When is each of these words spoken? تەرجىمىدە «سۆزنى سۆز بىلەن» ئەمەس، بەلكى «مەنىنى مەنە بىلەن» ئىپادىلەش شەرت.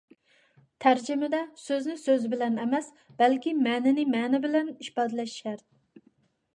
تەرجىمىدە 0.85 1.41
«سۆزنى 1.65 1.99
سۆز 2.05 2.25
بىلەن» 2.33 2.59
ئەمەس، 2.65 2.89
بەلكى 3.23 3.55
«مەنىنى 3.63 4.09
مەنە 4.17 4.45
بىلەن» 4.49 4.77
ئىپادىلەش 4.77 5.41
شەرت. 5.45 6.07